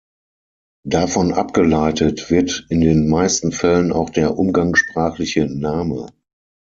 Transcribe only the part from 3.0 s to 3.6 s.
meisten